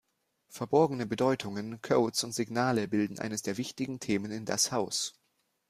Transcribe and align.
Verborgene 0.47 1.05
Bedeutungen, 1.05 1.79
Codes 1.83 2.23
und 2.23 2.31
Signale 2.31 2.87
bilden 2.87 3.19
eines 3.19 3.43
der 3.43 3.57
wichtigen 3.57 3.99
Themen 3.99 4.31
in 4.31 4.45
"Das 4.45 4.71
Haus". 4.71 5.13